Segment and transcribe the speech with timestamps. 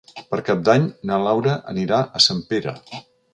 [0.29, 2.75] Per Cap d'Any na Laura anirà a Sempere.